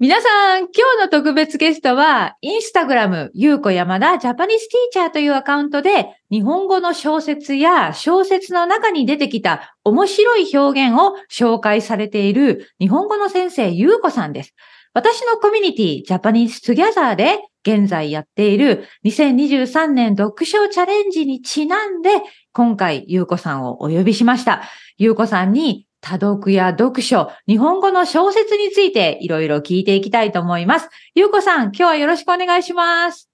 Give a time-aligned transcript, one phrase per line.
[0.00, 14.54] 皆さん、今日の特別ゲストは、インスタグラム、ゆうこ山田 Japanese Teacher というアカウントで、日本語の小説や小説の中に出てきた面白い表現を紹介されている日本語の先生、ゆうこさんです。
[14.94, 22.10] 私のコミュニティ、 Japanese Together で現在やっている2023年読書チャレンジにちなんで、
[22.52, 24.62] 今回、ゆうこさんをお呼びしました。
[24.96, 30.88] ゆうこさんに多読や読書、日本語の小説についていろいろ聞いていきたいと思います。
[31.14, 33.28] ゆうこさん、今日はよろしくお願いします。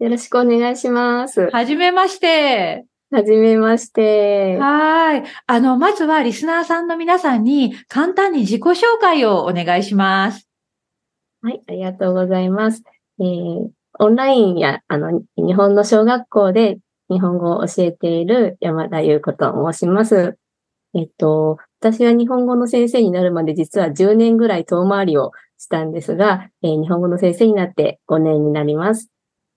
[0.00, 1.48] よろしくお願いします。
[1.52, 2.84] はじめまして。
[3.12, 4.56] はじめまして。
[4.58, 5.24] はい。
[5.46, 10.48] あの、まずはリスナーさんの皆さんに簡単に自己紹介をお願いします。
[11.42, 12.82] はい、ありがとうございます。
[13.18, 13.68] えー、
[13.98, 16.78] オンラインや、あの、日本の小学校で
[17.10, 20.38] 日本語を教えている山田優子と申します。
[20.94, 29.10] えっと、私は日本語の先生になるまで実は10年ぐらい遠回りをしたんですが、えー、日本語の先生になって5年になります。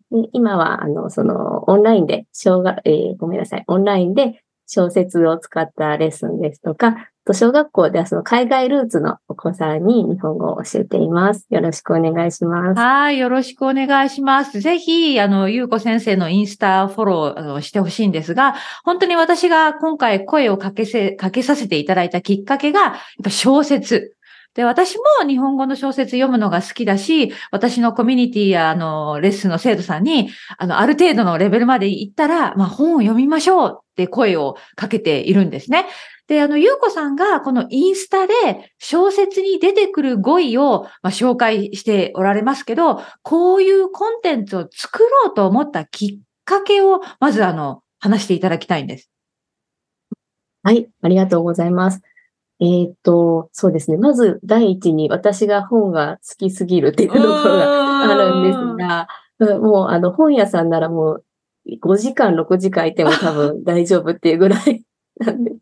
[0.10, 11.46] で今は、あの、その、オンラインで、小学、えー、ごめんなさい、オンラインで小説を使ったレッスンですとか、と小学校ではその海外ルーツのお子さんに日本語を教えています。
[11.50, 12.80] よろしくお願いします。
[12.80, 14.60] はい、よろしくお願いします。
[14.60, 24.16] ぜひ、あの、ゆうこ先生のインスタフォローしてほしいんですが、本当に私が今回声をかけせ、かけさせていただいたきっかけが、やっぱ小説。
[24.54, 35.86] で、私も日本語の小説読むのが好きだし、私のコミュニティや、あの、レッスンの生徒さんに、あの、ある程度のレベルまで行ったら、まあ、本を読みましょうって声をかけているんですね。
[36.28, 38.34] で、あの、ゆうこさんがこのインスタで
[38.78, 49.10] 小説に出てくる語彙を、まあ、紹介しておられますけど、こういうコンテンツを作ろうと思ったきっかけを、まずあの、話していただきたいんです。
[50.64, 52.02] はい、ありがとうございます。
[52.62, 53.98] えー、っと、そうですね。
[53.98, 59.08] まず第一に私が本が好きすぎるっていうところがあるんですが、
[59.60, 61.26] もうあの本屋さんならもう
[61.82, 64.84] 5時間、6時間いても多分大丈夫っていうぐらい
[65.20, 65.53] なんで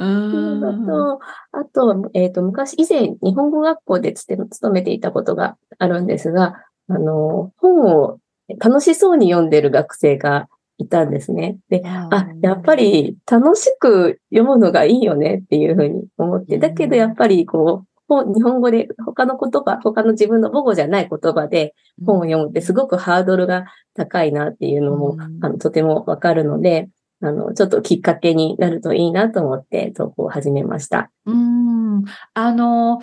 [0.00, 0.66] すね。
[0.66, 1.20] あと、
[1.52, 6.56] あと、えっ、ー、と、昔、以前、日本語学校で勤めていたことがあるんですが、
[6.88, 8.18] あの、本を
[8.58, 11.58] 楽しそうに読んでる学生がいたんですね。
[11.68, 21.74] で、あ、やっぱり楽しく読むのがいいよねっていうふうに思って、だけどやっぱりこう、日本語で他の言葉、他の自分の母語じゃない言葉で
[22.04, 26.88] 本を読むってすごくハードルが高いなっていうのも、あのとてもわかるので、
[27.22, 31.10] あの、ちょっときっかけになるといいなと思って投稿を始めました。
[31.26, 32.04] うん。
[32.34, 33.00] あの、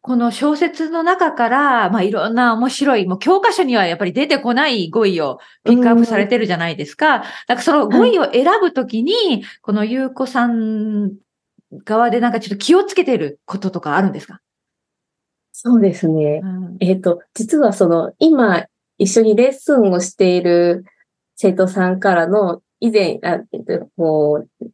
[0.00, 7.24] この小説の中から、まあ、いろんな面白い、もう教科書にはやっぱり出てこない語彙をピックアップされてるじゃないですか。
[7.48, 11.12] なんかその語彙を選ぶときに、はい、このゆうこさん
[11.84, 14.40] 側でなんかちょっと気をつけてることとかあるんですか？
[15.50, 16.40] そうですね。
[16.42, 18.66] うん、えっ、ー、と、実はその、今、
[18.98, 20.84] 一緒にレッスンをしている
[21.34, 24.66] 生徒さんからの、以前、あえっと、こう、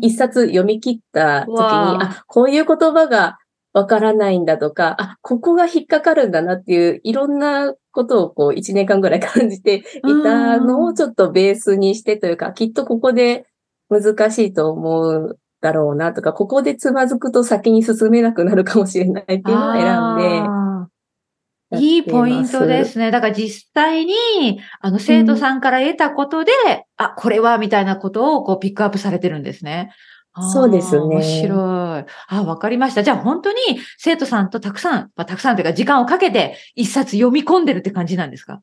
[0.00, 3.38] 一冊読み切った時に、あ、こういう言葉が
[3.72, 9.82] わからないんだとか、あ、ここが引っかかるんだなっていう、いろんなことをこう、一年間ぐらい感じてい
[10.22, 13.46] たのをちょっとベースにしてというか、きっとここで
[13.90, 20.63] 難しいと思うだろうなとか、ここでつまずくと先に進めなくなるかもしれないっていうのを選んで、
[21.78, 23.10] いいポイントですね。
[23.10, 24.14] だから実際に、
[24.80, 29.90] あの、生徒さんから得たことで、うん、あ、これは、みたいなことを、こう、ピックアップされてるんですね。
[30.52, 31.00] そうですね。
[31.00, 31.54] 面白
[32.00, 32.04] い。
[32.28, 33.04] あ、わかりました。
[33.04, 33.56] じゃあ本当に
[33.98, 38.60] 生徒さんとたくさん、まあ、たくさんというか時間をかけて一冊読み込んでるって感じなんですか？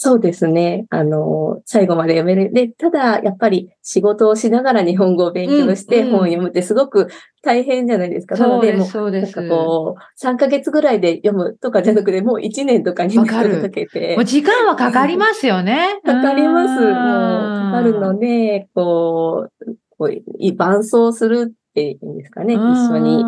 [0.00, 0.86] そうですね。
[0.90, 2.52] あの、最後まで読める。
[2.52, 7.08] で、ただ、やっぱり仕事をしながら日本語を勉強して本を読むってすごく
[7.42, 8.36] 大変じゃないですか。
[8.36, 14.14] うん、なので、もう、なんかこう、3ヶ月ぐらいで読むとかじゃなくて、もう1年とかにかけて。
[14.14, 16.00] もう時間はかかりますよね。
[16.04, 16.80] かかります。
[16.80, 21.54] もう、かかるので、こう、こう伴走する
[21.92, 23.24] っていうんですかね、一緒に。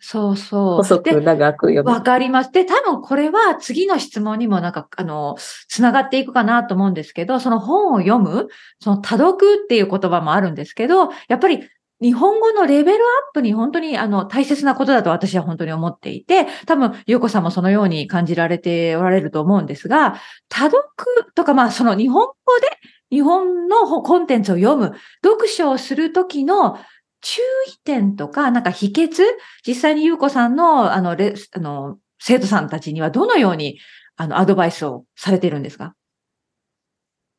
[0.00, 0.76] そうそう。
[0.78, 1.90] 細く長く読む。
[1.90, 2.52] わかります。
[2.52, 5.36] で、多分これは次の質問にもなんか、あの、
[5.68, 8.48] つながっていくかなと思うんですけど、その本を読む、
[8.80, 11.68] その多読っていう言葉もあるんですけど、やっぱり
[12.02, 20.84] 日本語のレベルアップに本当にあの大切なことだと私は本当に思っていて、多分、ゆうこさんもそのように感じられておられると思うんですが、多読
[21.34, 22.78] とか、まあその日本語で
[23.10, 24.92] 日本のコンテンツを読む、
[25.24, 26.78] 読書をするときの
[27.28, 29.22] 注意点とか、なんか秘訣、
[29.66, 33.80] 実際にゆうこさんの、あの、レあの、生徒さんたちにはどのように、
[34.16, 35.96] あの、アドバイスをされてるんですか？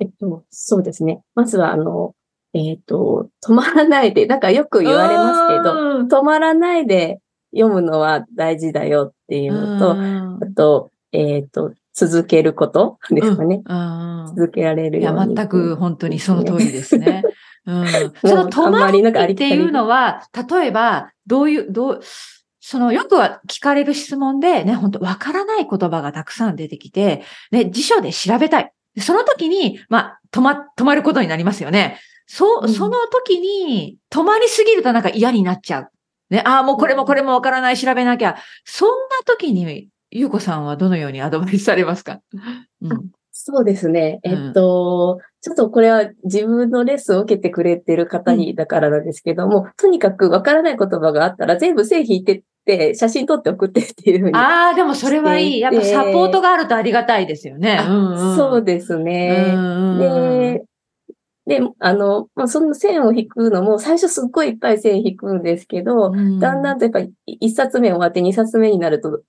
[0.01, 1.21] えっと、そうですね。
[1.35, 2.13] まずは、あの、
[2.53, 7.21] えっ、と、止まらないで、なんかよく言われますけど、止まらないで
[7.55, 13.61] 読むのは大事だよっていうのと、うんあと、えっ、と、続けることですかね。
[13.65, 15.33] うん続けられるいや、ように。
[15.33, 17.23] 全く本当にその通りですね。
[17.67, 17.85] うん、も
[18.25, 21.99] そうの止まりっていうのは、例えば、どういう、どう、
[22.61, 28.71] そのよくは聞かれる質問でね、本当わからない言葉がたくさん出てきて、ね、辞書で調べたい。
[28.99, 31.99] その時に、まあ、止ま、止まることになりますよね。
[32.25, 35.89] そうう、んその時に、止まりすぎるとなんか嫌になっちゃう。
[36.29, 38.37] ね、ああ、もうこれもこれもわからない、調べなきゃ。
[38.65, 42.19] そんな時に、ゆうこさんはどのようにアドバイスされますか？
[42.81, 43.11] うん。
[43.39, 44.19] そうですね。
[44.23, 54.35] うんえっと、ちょっとこれは自分のレッスンを受けてくれてる方にだからなんですけども、とにかくわからない言葉があったら全部線引いてって、写真撮って送ってっていうふうに。
[54.35, 55.59] ああ、でもそれはいい。
[55.59, 57.77] やっぱサポートがあるとありがたいですよね。
[57.79, 59.53] あうんうんそうですね。
[59.53, 60.63] うんで、
[61.47, 69.21] で、あの、まあ、その線を引くのも、最初すっごいいっぱい線引くんですけど、うんだんだんとやっぱり一冊目終わって二冊目になると、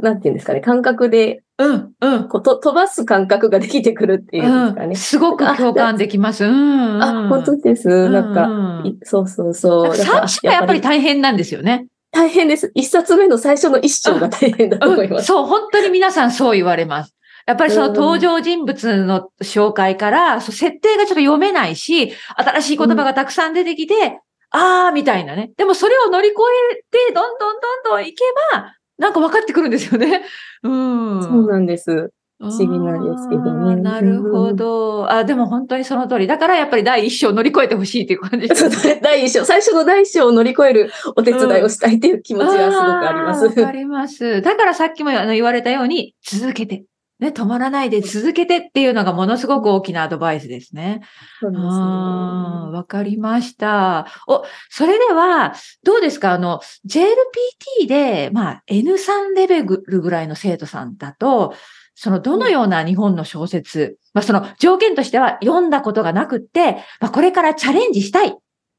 [0.00, 2.28] なんていうんですかね、感覚で、うん、うん。
[2.28, 4.86] こうと飛ばす感覚ができてくるっていうんですかね。
[4.88, 6.44] うん、すごく共感できます。
[6.44, 7.02] うん、うん。
[7.02, 8.08] あ、本当です。
[8.10, 9.88] なんか、うんいそうそうそう。
[9.88, 11.86] だ最から初がやっぱり大変なんですよね。
[12.12, 12.72] 大変です。
[12.74, 15.20] 一冊目の最初の一章が大変だと思います。
[15.20, 17.14] うんそう、本当に皆さんそう言われます。
[17.46, 25.52] やっぱりそのうん登場人物の紹介から、設定がちょっと読めないし、新しい言葉がたくさん出てきて、あーみたいなね。
[25.56, 26.38] でもそれを乗り越
[26.72, 26.76] え
[27.08, 30.22] て、どんどんどんどんいけば、なんか分かってくるんですよね。
[30.62, 31.22] うん。
[31.22, 32.10] そうなんです。
[32.38, 35.10] 不思議なんですけどねなるほど。
[35.10, 36.26] あ、でも本当にその通り。
[36.26, 39.00] だからやっぱり第一章乗り越えてほしいっていう感じ ですね。
[39.02, 43.46] 第一章、最初の第一章を乗り越えるお手伝いをしたいっていう気持ちがすごくあります。
[43.46, 44.42] あーわかります。
[44.42, 46.84] だからさっきもあの言われたように、続けて。
[47.18, 51.00] ね、止まらないで続けてっていうのがものすごく大きなアドバイスですね。
[51.40, 51.62] そうです。
[51.62, 54.06] ねわかりました。
[54.28, 56.32] お、それでは、どうですか？
[56.32, 61.54] あの、JLPT で、まあ、N3 レベルぐらいの生徒さんだと、
[61.94, 68.32] その、どのような日本の小説、まあ、その、条件としては読んだことがなくって、まあ、これからチャレンジしたいっ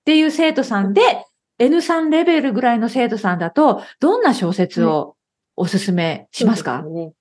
[0.06, 1.02] ていう生徒さんで、
[1.60, 5.16] N3 レベルぐらいの生徒さんだと、どんな小説を
[5.56, 7.14] おすすめしますか、ね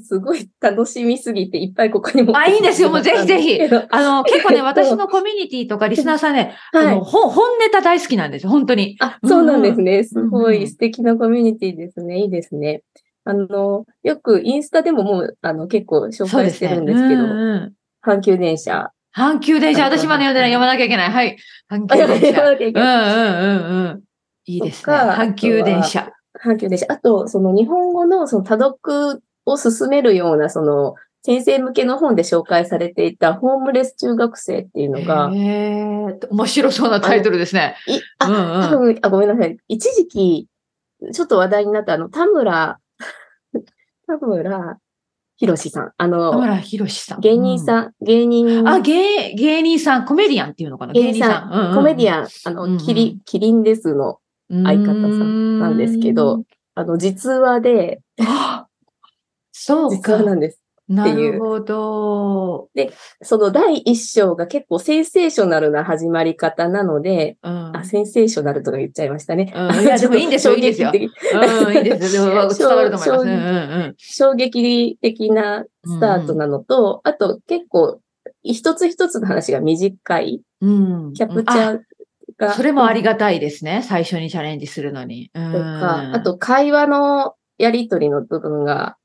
[0.00, 2.36] すごい楽しみすぎて、いっぱいここにも。
[2.36, 8.96] あいいですよもうぜひぜひあの、 結構ね、私のコミュニティとかリスナーさんね、 はいあの本本ネタ大好きなんですよ、本当に。
[8.98, 10.02] あ、そうなんですね。
[10.02, 12.18] すごい素敵なコミュニティですね。
[12.18, 12.82] いいですね。
[13.24, 17.72] あの、よくインスタでももう、あの、結構紹介してるんですけど、うんうん
[18.04, 18.90] 阪急電車。
[19.16, 21.10] 阪急電車、あ私まで読んでない、読まなきゃいけない。
[21.10, 21.36] はい。
[21.68, 22.42] 阪急電車。
[22.46, 22.68] うんうん
[23.38, 24.02] うんうん。
[24.44, 24.94] いいですね。
[24.94, 26.12] 阪急電車。
[26.44, 26.86] 阪急電車。
[26.88, 30.94] あと、その日本語のその多読を進めるような、その、
[31.24, 37.74] 先生向けの本で紹介されていたホームレス中学生っていうのが、へえ、面白そうなタイトルですね。
[37.88, 38.94] いうんあ、多うん。
[38.94, 39.56] 分、あ、ごめんなさい。
[39.66, 40.46] 一時期、
[41.12, 42.78] ちょっと話題になったあの、田村、
[44.06, 44.78] 田村
[45.38, 45.86] 博さん。
[45.86, 47.20] あ田の、村博さん。
[47.20, 47.58] 芸人ん。
[47.58, 50.92] さん、芸人、あ、芸、芸人さん、コメディアンっていうのかな？
[50.92, 54.18] 芸人さん、うんうんうんコメディアン、あの、うんうんキリ、キリンですの、
[54.48, 56.44] 相方さんなんですけど、
[56.76, 58.65] あの、実話で、あ
[59.58, 60.26] そう実か話。
[60.26, 60.60] なんです。
[60.88, 62.68] ないうるほど。
[63.22, 67.76] その第一章が結構センセーショナルな始まり方なので、うん。
[67.76, 69.52] あ、センセーショナルとか言っちゃいましたね。
[69.54, 72.26] うんいやでもいいんですよいいですよ 的うん、いいですよ。
[72.26, 73.04] でも伝わると思います。
[73.04, 77.98] 衝うんうん衝撃的なスタートなのと、あと結構
[78.44, 81.06] 一つ一つの話が短いうん。
[81.06, 81.12] うん。
[81.14, 81.80] キャプチャー
[82.38, 82.50] が。
[82.50, 83.82] あそれもありがたいですね。
[83.82, 85.30] 最初にチャレンジするのに。
[85.34, 88.96] ととか、あ、と会話のやりとりの部分が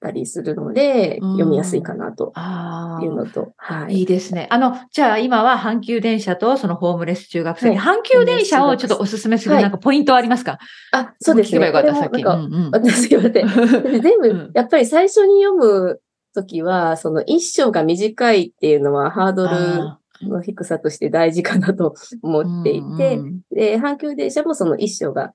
[0.00, 4.00] たりするので、うん読みやすいかなとあいうのと、はい。
[4.00, 4.02] い。
[4.02, 4.46] いですね。
[4.50, 7.70] あの、じゃあ今は阪急電車とそのホームレス中学生。
[7.70, 9.62] に、は阪急電車をちょっとおすすめするはい。
[9.62, 10.58] なんかポイントはありますか、
[10.92, 11.58] あ、そうですね。
[11.58, 12.22] 聞けばよかった、さっき。
[12.22, 12.70] うんうん。
[12.72, 13.46] 私すいません。
[13.46, 14.50] 私全部、うん。
[14.54, 16.00] やっぱり最初に読む
[16.34, 23.40] ときは、その一章が短いっていうのはハードルあの低さとして大事かなと思ーっていて、うんうん。
[23.50, 25.32] で、阪急電車もその一章が、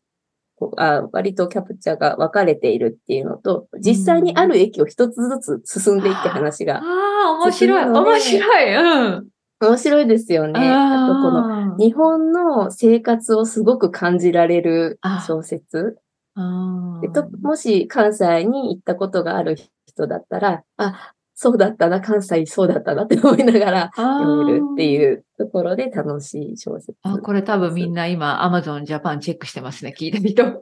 [0.77, 7.85] あ割とキャプチャーが分かれているっていうのと、実際にある駅を一つずつ進んでいって話がああ、面白い。
[7.85, 8.75] 面白い。
[8.75, 9.27] うん。
[9.59, 10.59] 面白いですよね。
[10.59, 15.97] あとこのの日本の生活をすごく感じられる小説。
[17.01, 19.55] でともし関西に行ったことがある
[19.85, 21.12] 人だったら、あ、
[21.43, 24.87] そうだったな、関西そうだったなって思いながら読めるってう。
[24.87, 26.93] いうところで楽しい小説。
[27.03, 29.93] あ、これ多分みんな今 Amazon Japan チェックしてますね。
[29.97, 30.45] 聞いた人。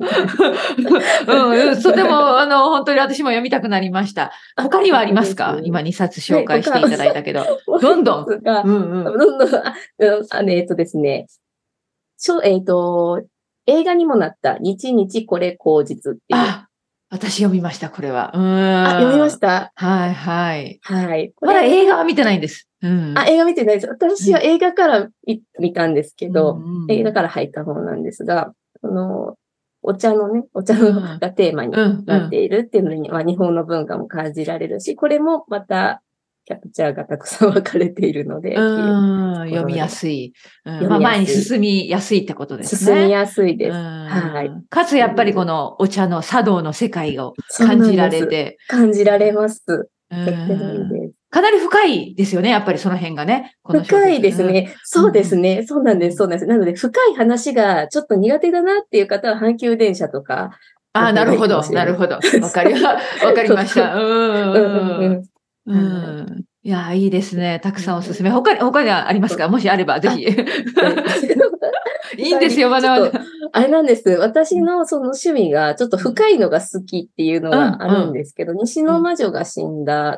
[1.27, 4.31] うんうん、そうでも、あの、本当に私も読みたくなりました。
[4.57, 5.59] 他にはありますか？
[5.63, 7.43] 今2冊紹介していただいたけど。
[7.79, 8.41] どんどん？
[8.41, 9.03] がうんうん。
[9.03, 9.75] どんどん、あ
[10.31, 11.27] あの、えっとですね、
[12.43, 13.21] えっと、
[13.67, 16.70] 映画にもなった、日々これ口実っていう。
[17.11, 18.31] あ、私読みました、これは。
[18.33, 18.85] うーん。
[18.87, 19.71] あ、読みました？
[19.75, 20.79] はい、はい。
[20.81, 21.33] はい。
[21.35, 22.67] こまだれ映画は見てないんです。
[22.81, 23.13] うん。
[23.17, 23.87] あ、映画見てないです。
[23.87, 29.35] 私は映画から見見たんですけど、うんうん映画から入った方なんですが、その、
[29.83, 36.01] お茶のね、お茶のうんがテーマにうん、なっているっていうのに、まあ日本の文化も感じられるし、これもまた
[36.45, 40.33] キャプチャーがたくさん分かれているので、読みやすい。
[40.65, 42.95] うんまあ、前に進みやすいってことですね。
[42.97, 43.75] 進みやすいです。
[43.75, 48.57] うんはいかつ、やっぱりこのお茶の茶道の世界を感じられて。
[48.67, 49.61] 感じられます。
[51.29, 53.55] かなり深いですよね、やっぱりその辺がね。
[53.63, 54.43] 深いです。
[54.43, 54.75] ね。
[54.83, 55.63] そうですね。
[55.65, 56.17] そうなんです。
[56.17, 56.47] そうなんです。
[56.47, 60.51] なので、深い話がちょっと苦手だなっていう方は、阪急電車とか、
[60.93, 62.15] ああ、なるほど、なるほど。
[62.15, 63.95] わかりま、わかりました。
[63.95, 65.30] うん
[65.73, 66.45] うん。
[66.63, 67.59] いや、いいですね。
[67.63, 68.29] たくさんおすすめ。
[68.29, 69.47] 他に、他にはありますか？
[69.47, 70.25] もしあれば、ぜひ。
[72.17, 73.21] いいんですよ、まだまだ。
[73.53, 74.09] あれなんです。
[74.09, 80.17] 私のその趣味がちょっと深いのが好きっていうのがあるんですけど、西の魔女が死んだ、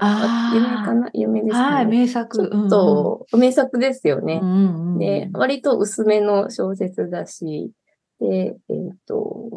[0.53, 1.09] 有名かな？
[1.13, 1.85] 有名ですはい。
[1.85, 2.49] 名ち作。
[2.51, 4.49] ょっと名作ですよねうん。
[4.49, 7.71] うんうんで、割と薄めの小説だし、
[8.19, 9.49] で、えっ、と、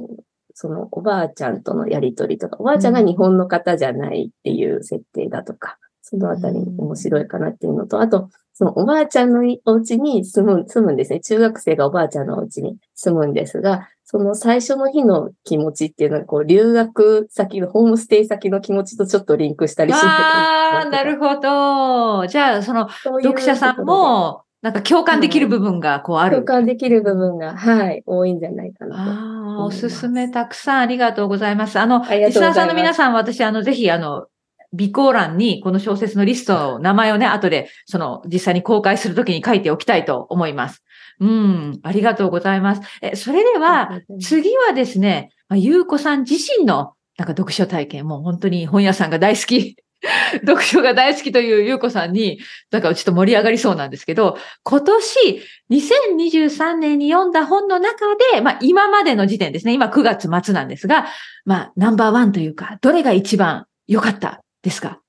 [0.55, 11.19] そのおばあちゃんとのやりとりとか、おばあちゃんが日本の方じゃないっていう設定だとか、そのあたり面白いかなっていうのと、あと、そのおばあちゃんのお家に住む、住むんですね。
[11.19, 22.25] 中学生がおばあちゃんのお家に住むんですが、その最初の日の気持ちっていうのは、こう、留学先の、ホームステイ先の気持ちとちょっとリンクしたりしてああ、なるほど。
[22.29, 26.45] じゃあ、その、読者さんも、なんか共感できる部分がこうあでる。
[26.45, 29.03] 共感できる部分が、はい、多いんじゃないかなと。
[29.03, 31.79] ああ、おすすめたくさんありがとうございます。
[31.81, 34.27] あの、あリスナーさんの皆さん、私、あの、ぜひ、あの、
[34.76, 40.83] 備考欄にこの小説のリストの名前をね、後で、その、実際に公開するときに書いておきたいと思います。
[41.21, 42.83] うん、ありがとうございます。
[43.00, 49.76] え、それでは、次はですね、まあゆうこさん自身の、なんか読書体験、もう本当に本屋さんが大好き、
[50.47, 52.40] 読書が大好きというゆうこさんに、
[52.71, 61.06] なんかちょっと盛り上がりそうなんですけど、今年、2023年に読んだ本の中で、まあ今までの時点ですね、今9月末なんですが、
[61.45, 65.01] まあナンバーワンというか、どれが一番良かったですか？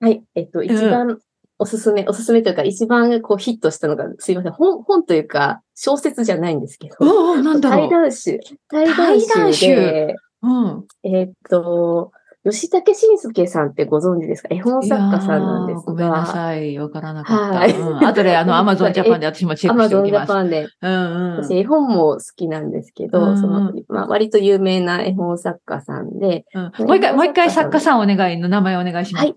[0.00, 0.24] はい。
[0.34, 1.18] えっと、一番
[1.58, 4.52] おすすめ、おすすめというか、一番こうヒットしたのが、すいません。
[4.52, 7.90] 本、本というか、小説じゃないんですけど、おお、なんだろ対う。
[7.90, 8.40] 談集。
[8.68, 8.86] 対
[9.26, 10.86] 談集で、うん。
[11.02, 12.10] えっと、
[12.44, 14.48] 吉武慎介さんってご存知ですか？
[14.50, 16.78] 絵本作家さんなんですいやーごめんなが、さい。
[16.78, 17.58] わからなかった。
[17.58, 20.26] はいうん、後で、あの、アマゾンジャパンで私もチェックアマゾンしておきます。
[20.26, 21.44] ジャパンで、うんうん。
[21.44, 29.24] 私絵本も好きなんですけど、うんうんその、まあ、割と有名な絵本作家さんで、うんもう一回、もう一回作家さんお願いの名前お願いします。
[29.24, 29.36] はい。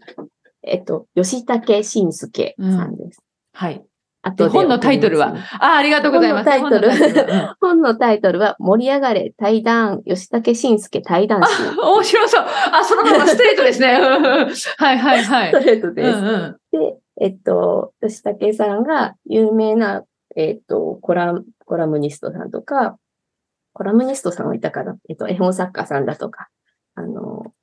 [0.63, 3.21] えっと、吉武慎介さんです。
[3.53, 3.85] はい。
[4.27, 5.35] あとで本のタイトルは？
[5.59, 6.49] あ、ありがとうございます。
[6.59, 11.63] 本のタイトル本のタイトルは盛り上がれ対談、吉武慎介対談集。
[11.63, 12.45] うん面白そう。
[12.73, 13.93] あ、そのままストレートですね。
[14.77, 15.51] はいはいはい。
[15.51, 16.21] ストレートうです。
[16.21, 16.57] んうん。
[16.71, 20.03] で、えっと、吉武さんが有名な、
[20.35, 22.97] えっと、コラム、コラムニストさんとか、
[23.73, 24.97] コラムニストさんはいたかな？
[25.09, 26.49] えっと、絵本作家さんだとか、
[26.95, 27.53] あの、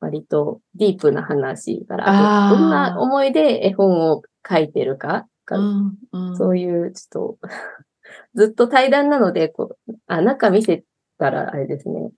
[0.00, 7.48] 割とディープな話から、どんな思いで絵本を書いてるか、うんうんそういう、ちょっと、
[8.34, 10.84] ずっと対談なので、こう、あ、中見せ
[11.18, 12.10] たら、あれですね。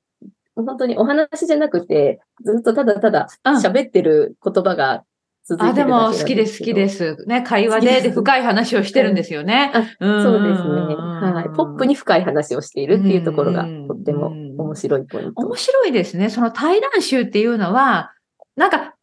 [0.57, 5.05] 本当にお話じゃなくて、ずっとただただうん喋ってる言葉が
[5.47, 6.89] 続いあ、でてるだけなんも好きです、好きで。
[6.89, 7.17] す。
[7.27, 9.73] ね、会話で、深い話をしてるんですよね。
[9.75, 10.95] そうですね。
[10.95, 11.57] はい。
[11.57, 15.57] ポップに深い話をしているっていうところがうんとっても面白いポイント面。
[15.57, 16.31] 白いですね。
[16.31, 18.13] その対談集っていうのは、
[18.57, 18.95] なんか、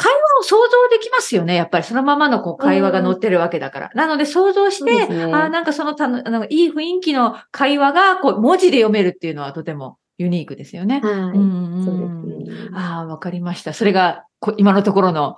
[0.00, 1.54] 会話を想像できますよね。
[1.54, 3.90] やっぱりそのままのこう会話が載ってるわけだから。
[3.94, 11.00] なので想像して、ねあなんかそのたのあのいい雰囲気の会話がこう文字で読めるっていうのはとてもユニークですよね。
[11.02, 11.14] はい。
[11.14, 12.68] うんそうですね。
[12.74, 13.74] ああ、わかりました。
[13.74, 15.36] それがこ今のところの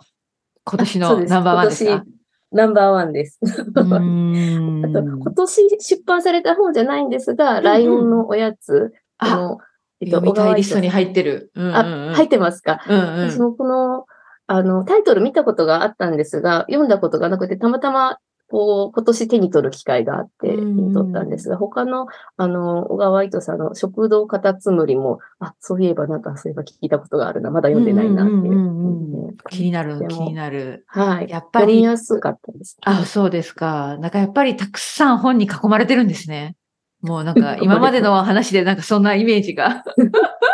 [0.65, 2.05] 今年のナンバーワンですか？
[2.53, 3.41] ナンバーワンです。
[3.43, 9.59] あと、今年出版された本じゃないんですが、んライオンのおやつ、ああの、
[10.01, 11.51] え読みたいリストに入ってる。
[11.55, 11.63] る。
[11.63, 12.81] うんうんうんあ、入ってますか？
[12.89, 14.05] うんうん私もこの、
[14.47, 18.19] あの、タイトル見たことがあったんですが、読んだことがなくて、たまたま、
[18.49, 22.07] こう、今年手に取る機会があって、手うんに取ったんですが、他の、
[22.37, 29.37] あの、小川糸さんの食堂カタツムリも、あ、そういえばなんか、そういえば聞いたことがあるな、まだ読んでないなっていう。
[29.49, 30.85] 気になる、気になる。
[30.87, 31.31] はい。
[31.31, 32.77] やっぱ読みり、やすかったです。
[32.83, 33.97] あ、そうですか。
[33.99, 36.57] なんかやっぱりたくさん本に囲まれてるんですね。
[37.01, 39.83] もうなんか 今までの話でなんかそんなイメージが。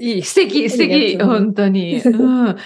[0.00, 2.00] いい、素敵、素敵、本当に。
[2.00, 2.60] うん、で、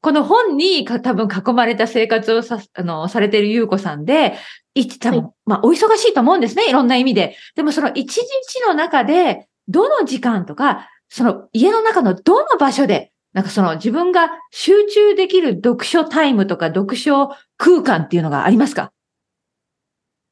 [0.00, 4.34] この本に多分囲まれた生活をさ、あの、されている優子さんで、
[4.74, 6.68] 一、多分、はい、まあ、お忙しいと思うんですね。
[6.68, 7.36] いろんな意味で。
[7.56, 18.92] でも、その一日の中で、どの時間とか、その家の中のどの場所で、なんかその自分が集中できる読書タイムとか読書空間っていうのがありますか？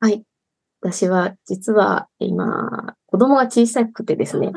[0.01, 0.23] はい。
[0.81, 4.53] 私は実は今、子供が小さくてですね、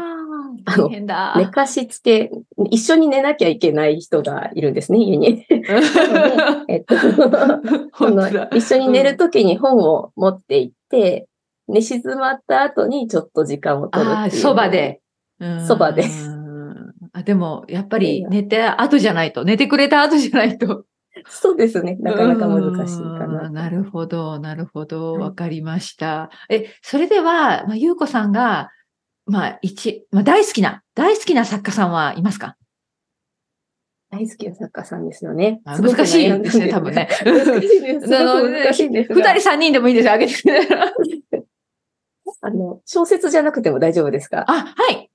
[0.69, 2.29] あの、寝かしつけ、
[2.69, 5.45] 一緒に寝なきゃいけない人がいるんですね、家に。
[6.69, 6.95] えっと、
[8.55, 11.27] 一緒に寝るときに本を持って行って、
[11.67, 14.41] 寝静まった後にちょっと時間を取るっていう。
[14.41, 15.01] そばで。
[15.67, 16.03] そばで。
[17.13, 20.85] あでも、やっぱり寝て後じゃないと、寝てくれた後じゃないと。
[21.27, 21.97] そうですね。
[21.99, 23.49] なかなか難しいかな。
[23.49, 25.13] なるほど、なるほど。
[25.13, 26.29] わかりました。
[26.49, 28.69] え、それでは、まあ、ゆうこさんが、
[29.29, 32.55] まあ、一、まあ、大好きな、大好きな作家さんはいますか？
[34.12, 35.62] 大好きな作家さんですよね。
[35.65, 37.07] 難しいんですね、多分ね。
[37.24, 38.07] 難しいです。
[38.09, 39.13] 難しいです。
[39.13, 40.67] 二人三人でもいいですよ、あげてくれ
[42.41, 44.45] あの、小説じゃなくても大丈夫ですか？
[44.48, 45.12] あ、はい。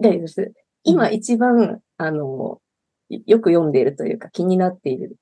[0.00, 0.52] 大丈夫です。
[0.82, 2.60] 今一番、あの、
[3.08, 5.16] よく読んでいるというか気になっている、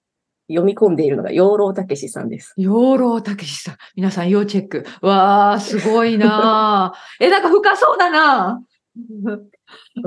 [0.49, 2.53] 読み込んでいるのが養老たけしさんです。
[2.57, 3.77] 養老たけしさん。
[3.97, 4.85] 皆さん要チェック。
[5.01, 8.61] わー、すごいな え、なんか深そうだな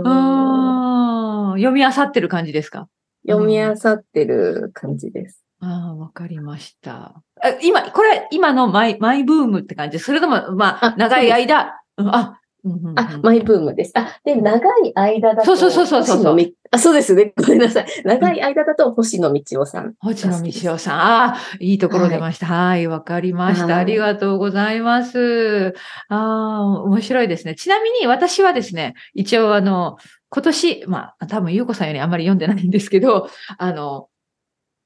[0.06, 2.88] あ読み漁ってる感じですか？
[3.28, 5.44] 読み漁ってる感じです。
[5.60, 7.16] ああ、わかりました。
[7.64, 10.00] 今、これ、今のマイ、マイブームって感じ？
[10.00, 12.40] それとも、まあ、長い間、あ、
[12.96, 13.92] あ、マイブームです。
[13.96, 16.38] あ、で、長い間だと、そうそうそうそうそう
[16.72, 16.80] あ。
[16.80, 17.34] そうですね。
[17.38, 17.86] ごめんなさい。
[18.04, 19.94] 長い間だと、星野道夫さん。
[20.00, 21.00] 星野道夫さん。
[21.00, 22.48] ああ、いいところ出ました。
[22.48, 23.74] はい、わ、はい、かりました、はい。
[23.76, 25.74] ありがとうございます。
[26.10, 27.56] ああ、面白いですね。
[27.56, 29.98] ちなみに私はですね、一応あの、
[30.30, 34.08] 今年、まあ、多分、ゆうこさんよりあんまり読んでないんですけど、あの、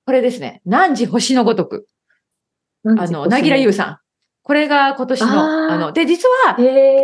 [0.06, 1.88] これですね、何時星のごとく。
[2.84, 3.98] あの、なぎらゆうさん。
[4.44, 6.56] これが今年の、あの、で、実は、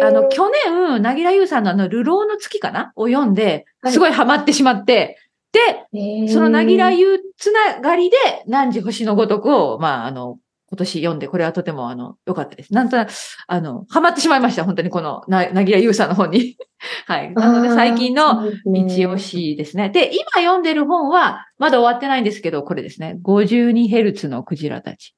[0.04, 2.92] あの、去年、なぎらゆうさんのあの、流浪の月かな？
[2.96, 5.18] を読んで、すごいハマってしまって、
[5.52, 12.74] で、そのなぎらゆうつながりで、何時星のごとくを、まあ、あの、今年読んで、これはとても、あの、良かったです。
[12.74, 13.12] なんとなく、
[13.48, 14.66] あの、ハマってしまいました。
[14.66, 16.58] 本当にこの、な、なぎらゆうさんの本に。
[17.08, 17.34] はい。
[17.34, 19.90] なので、最近の一押しですね。
[19.90, 23.18] で、今読んでる本は、まだ終わってないんですけど、これですね。
[23.24, 25.16] 52Hz のクジラたち。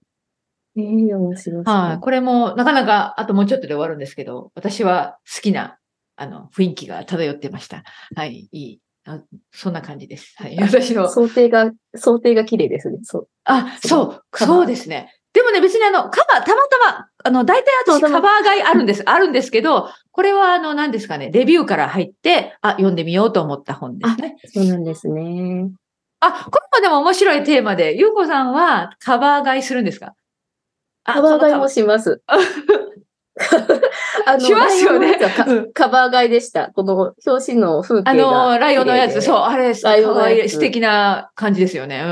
[0.77, 1.63] ええ面白い。
[1.65, 1.99] はい。
[1.99, 5.77] これも、なかなか、あともうちょっとで終わるんですけど、私は好きな、
[6.15, 7.83] あの、雰囲気が漂ってました。
[8.15, 8.47] はい。
[8.51, 8.79] いい。
[9.07, 9.19] あ
[9.51, 10.35] そんな感じです。
[10.37, 10.57] はい。
[10.59, 11.07] 私の。
[11.09, 12.99] 想定が、想定が綺麗ですね。
[13.03, 13.27] そう。
[13.45, 14.37] あ、そう。
[14.37, 15.11] そうですね。
[15.33, 19.03] でもね、別にあの、カバー、たまたま、あの、大体私カバー買いあるんです。
[19.05, 24.35] あるんですけど、これはあの、何ですかね、レビューから入って、あ、読んでみようと思った本ですね。
[24.45, 25.69] そうなんですね。
[26.19, 30.13] あ、これもでも面白いテーマで、ゆうこさんはカバー買いするんですか？
[31.03, 32.21] カバー買いもします。
[34.25, 35.17] あの、しますよね。
[35.73, 36.71] カバー買いでした。
[36.71, 42.01] この表紙の風景あの、ライオンのやつ、そう、あれ、ライオンの素敵な感じですよね。
[42.01, 42.09] うん。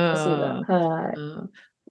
[0.62, 1.18] はい、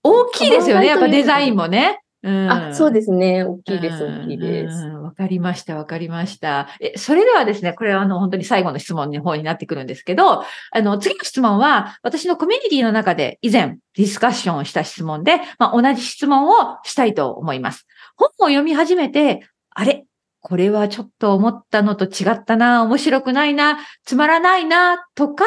[0.02, 2.00] 大きいですよね、やっぱデザインもね。
[2.22, 3.44] うん、あ、そうですね。
[3.44, 4.76] 大きいです、大きいです。
[4.88, 6.68] わかりました、わかりました。
[6.80, 10.44] え、それではですね、これはあの、本当に最後の質問の方になってくるんですけど、あ
[10.82, 17.86] の、次の質問は、私のコミュニティの中で以前ディスカッションをした質問で、まあ、同じ質問をしたいと思います。
[18.16, 20.04] 本を読み始めて、あれ？
[20.40, 25.44] これはちょっと思ったのと違ったな、面白くないな、つまらないな、とか、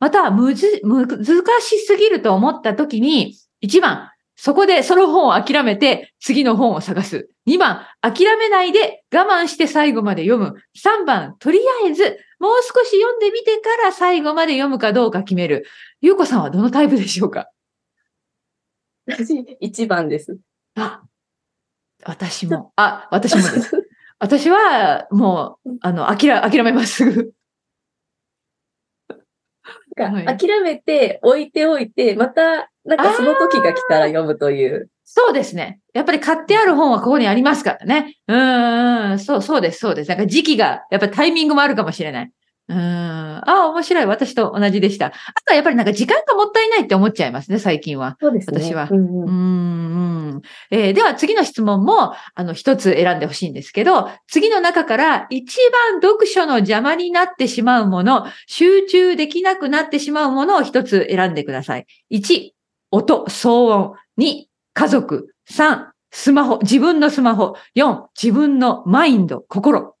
[0.00, 1.06] またはむず、難
[1.60, 7.28] しすぎると思った時に、一番、そこでその本を諦めて次の本を探す。
[7.48, 10.54] 2番、諦めないで我慢して最後まで読む。
[10.76, 12.04] 3番、とりあえず
[12.38, 15.66] もう少し読んでみてから最後まで読むかどうか決める。
[16.00, 17.48] ゆうこさんはどのタイプでしょうか？
[19.08, 20.38] 私、1番です。
[20.76, 21.02] あ、
[22.04, 22.72] 私も。
[22.76, 23.88] あ、私もです。
[24.20, 27.32] 私はもう、あの、諦諦めます。
[30.06, 34.88] 諦めて置いておいて、また、なんかその時が来たら読むという。
[35.04, 35.80] そうですね。
[35.94, 38.14] やっぱり買ってある本はここにありますからね。
[38.28, 40.08] うん、そう、そうです、そうです。
[40.08, 42.30] なんか時期が、やっぱりタイミングもあるかもしれない。
[42.68, 42.76] うん。
[42.78, 44.06] ああ、面白い。
[44.06, 45.06] 私と同じでした。
[45.06, 48.16] あとはやっぱりなんか時間がもったいないって思っちゃいますね、最近は。
[48.20, 48.60] そうですね。
[48.60, 48.88] 私は。
[48.90, 50.17] うん、うん、
[50.70, 55.58] えー、では次の質問も、あの、一つ選んでほしいんですけど、次の中から一
[55.92, 61.86] 番読書の邪魔になってしまうもの、集中できなくなってしまうものを一つ選んでください。
[62.12, 62.50] 1、
[62.90, 63.94] 音、騒音。
[64.18, 65.34] 2、家族。
[65.50, 67.54] 3、スマホ、自分のスマホ。
[67.76, 69.94] 4、自分のマインド、心。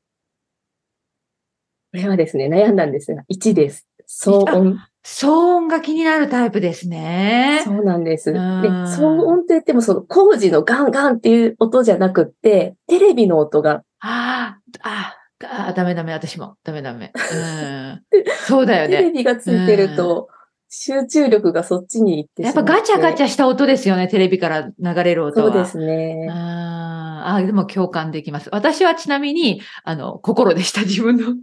[1.94, 3.88] えれはですね、悩んだんですが、1です。
[4.08, 4.78] 騒音。
[5.20, 7.62] 騒音が気になるタイプですね。
[7.64, 8.32] そうなんです。
[8.32, 16.56] で、うん騒音って言っても、その工事のガンガンっていう音じゃなくって、テレビの音が、ああ、ああ、ダメダメ、私も。
[16.62, 17.12] ダメダメ。
[17.14, 18.02] うん。
[18.46, 19.12] そうだよテレね。
[19.12, 20.28] ビがついてると、
[20.68, 22.42] 集中力がそっちに行って。
[22.42, 25.50] やっぱガチャガチャした音ですよね、テレビから流れる音は。
[25.50, 26.28] そうですね。
[26.30, 28.48] あーあ、でも共感できます。
[28.52, 31.34] 私はちなみに、あの、心でした、自分の。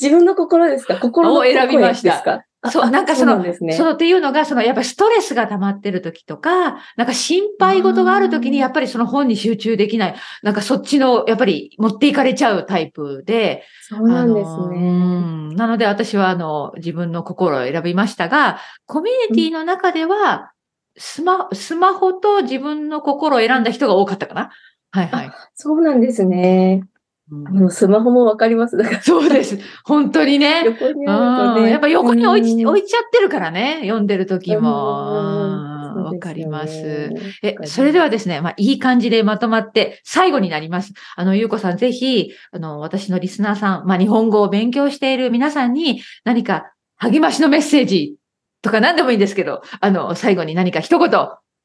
[0.00, 0.96] 自分の心ですか？
[0.96, 3.74] 心のを選びましたそうあなんかそのうなんですね。
[3.74, 14.78] そうっていうのが、そのやっぱりストレスが溜まってる時とか、なんか心配事がある時にやっぱりその本に集中できない、なんかそっちの、やっぱり持っていかれちゃうタイプで、そうなんですね。
[14.78, 20.52] んなので私はあの、自分の心を選びましたが、コミュニティの中では、
[20.96, 24.50] スマ、スマホと自分の心を選んだ人が多かったかな。
[24.90, 25.32] はいはい。
[25.54, 26.84] そうなんですね。
[27.30, 28.76] うスマホもわかります。
[28.76, 29.58] だから、そうです。
[29.84, 30.62] 本当にね。
[30.64, 31.60] 横にあるとね。
[31.62, 33.78] うんやっぱ横に置い置いちゃってるからね。
[33.82, 35.74] 読んでる時も。
[35.94, 37.12] わかります。。
[37.42, 40.92] え、それではですね、まあ、いい感じでまとまって、最後になります。
[41.16, 48.16] あの、ゆうこさん、ぜひ、あの、私のリスナーさん、まあ、日本語を勉強している皆さんに、何か励ましのメッセージ
[48.62, 51.10] とか何でもいいんですけど、あの、最後に何か一言、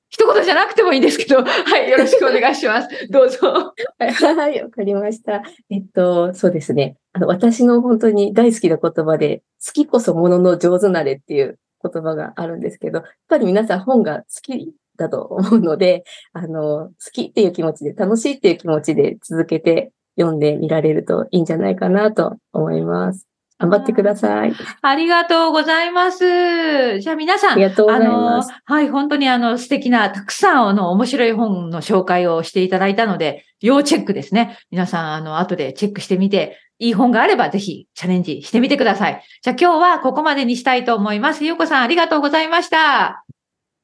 [0.10, 2.89] 一言じゃなくてもいいんですけど、はい、よろしくお願いします。
[3.10, 3.74] どうぞ。
[4.00, 5.43] はい、わかりました。
[5.69, 6.98] えっと、そうですね。
[7.13, 23.29] あの、私の本当に大好きな言葉で、好きこそものの上手なれっていう言葉があるんですけど、やっぱり皆さん本が好きだと思うので、あの、好きっていう気持ちで、楽しいっていう気持ちで続けて読んでみられるといいんじゃないかなと思います。
[23.60, 24.54] 頑張ってください。
[24.82, 27.00] ありがとうございます。
[27.00, 28.52] じゃあ皆さん、ありがとうございます。
[28.52, 34.58] あの、はい、本当にあの、素敵な、たくさんあの、面白い本の紹介をしていただいたので、要チェックですね。
[34.72, 39.22] 皆さん、あの、後でチェックしてみて、いい本があれば、ぜひ、チャレンジしてみてください。
[39.41, 41.43] じゃあ今日はここまでにしたいと思います。
[41.43, 43.06] ゆうこさん、ありがとうございました。
[43.06, 43.24] あ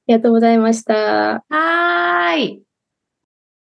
[0.08, 0.94] りがとうございました。
[0.94, 2.65] はーい。